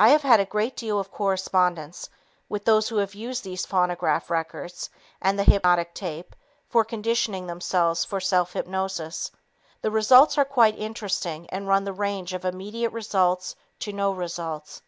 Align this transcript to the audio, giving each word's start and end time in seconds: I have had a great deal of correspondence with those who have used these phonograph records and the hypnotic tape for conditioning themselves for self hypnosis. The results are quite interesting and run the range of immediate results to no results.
I 0.00 0.08
have 0.08 0.22
had 0.22 0.40
a 0.40 0.44
great 0.44 0.74
deal 0.76 0.98
of 0.98 1.12
correspondence 1.12 2.08
with 2.48 2.64
those 2.64 2.88
who 2.88 2.96
have 2.96 3.14
used 3.14 3.44
these 3.44 3.64
phonograph 3.64 4.28
records 4.28 4.90
and 5.22 5.38
the 5.38 5.44
hypnotic 5.44 5.94
tape 5.94 6.34
for 6.68 6.84
conditioning 6.84 7.46
themselves 7.46 8.04
for 8.04 8.18
self 8.18 8.54
hypnosis. 8.54 9.30
The 9.80 9.92
results 9.92 10.36
are 10.38 10.44
quite 10.44 10.76
interesting 10.76 11.48
and 11.50 11.68
run 11.68 11.84
the 11.84 11.92
range 11.92 12.32
of 12.34 12.44
immediate 12.44 12.90
results 12.90 13.54
to 13.78 13.92
no 13.92 14.10
results. 14.10 14.82